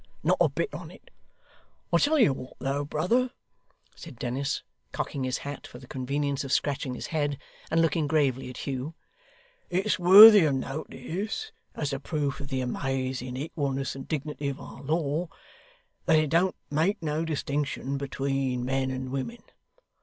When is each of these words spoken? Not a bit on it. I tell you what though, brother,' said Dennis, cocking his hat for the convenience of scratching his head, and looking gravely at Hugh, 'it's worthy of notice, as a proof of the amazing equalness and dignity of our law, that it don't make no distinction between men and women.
Not 0.23 0.37
a 0.41 0.49
bit 0.49 0.73
on 0.73 0.89
it. 0.89 1.11
I 1.93 1.99
tell 1.99 2.17
you 2.17 2.33
what 2.33 2.55
though, 2.57 2.83
brother,' 2.83 3.29
said 3.95 4.17
Dennis, 4.17 4.63
cocking 4.91 5.23
his 5.25 5.37
hat 5.37 5.67
for 5.67 5.77
the 5.77 5.85
convenience 5.85 6.43
of 6.43 6.51
scratching 6.51 6.95
his 6.95 7.05
head, 7.13 7.39
and 7.69 7.83
looking 7.83 8.07
gravely 8.07 8.49
at 8.49 8.65
Hugh, 8.65 8.95
'it's 9.69 9.99
worthy 9.99 10.43
of 10.45 10.55
notice, 10.55 11.51
as 11.75 11.93
a 11.93 11.99
proof 11.99 12.39
of 12.39 12.47
the 12.47 12.61
amazing 12.61 13.37
equalness 13.37 13.93
and 13.95 14.07
dignity 14.07 14.47
of 14.49 14.59
our 14.59 14.81
law, 14.81 15.29
that 16.07 16.17
it 16.17 16.31
don't 16.31 16.55
make 16.71 16.99
no 17.03 17.23
distinction 17.23 17.99
between 17.99 18.65
men 18.65 18.89
and 18.89 19.11
women. 19.11 19.43